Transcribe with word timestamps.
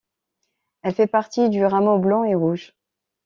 Elle 0.81 0.95
fait 0.95 1.05
partie 1.05 1.51
du 1.51 1.63
rameau 1.63 1.99
blond 1.99 2.23
et 2.23 2.33
rouge. 2.33 2.73